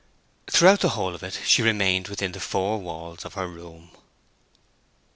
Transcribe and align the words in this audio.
Throughout 0.49 0.79
the 0.79 0.89
whole 0.89 1.13
of 1.13 1.21
it 1.21 1.41
she 1.45 1.61
remained 1.61 2.07
within 2.07 2.31
the 2.31 2.39
four 2.39 2.79
walls 2.79 3.23
of 3.23 3.35
her 3.35 3.47
room. 3.47 3.91